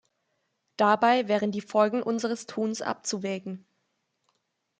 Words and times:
Dabei 0.77 1.27
wären 1.27 1.51
die 1.51 1.61
Folgen 1.61 2.01
unseres 2.01 2.47
Tuns 2.47 2.81
abzuwägen. 2.81 3.67